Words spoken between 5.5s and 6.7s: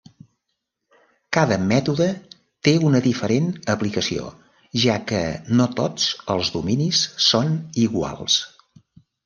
no tots els